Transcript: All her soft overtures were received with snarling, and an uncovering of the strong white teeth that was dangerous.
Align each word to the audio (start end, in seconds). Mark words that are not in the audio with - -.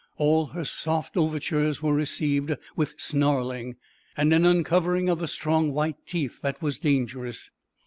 All 0.17 0.47
her 0.47 0.65
soft 0.65 1.15
overtures 1.15 1.83
were 1.83 1.93
received 1.93 2.55
with 2.75 2.95
snarling, 2.97 3.75
and 4.17 4.33
an 4.33 4.47
uncovering 4.47 5.09
of 5.09 5.19
the 5.19 5.27
strong 5.27 5.73
white 5.73 6.07
teeth 6.07 6.41
that 6.41 6.59
was 6.59 6.79
dangerous. 6.79 7.51